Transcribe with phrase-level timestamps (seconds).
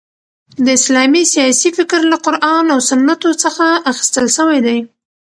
[0.65, 4.79] د اسلامی سیاسي فکر له قران او سنتو څخه اخیستل سوی دي.